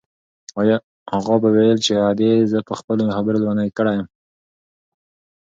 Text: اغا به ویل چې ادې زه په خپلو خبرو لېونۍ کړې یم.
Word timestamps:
اغا 1.17 1.35
به 1.41 1.49
ویل 1.55 1.77
چې 1.85 1.93
ادې 2.09 2.31
زه 2.51 2.59
په 2.67 2.73
خپلو 2.79 3.03
خبرو 3.15 3.41
لېونۍ 3.43 3.69
کړې 3.77 3.93
یم. 3.97 4.07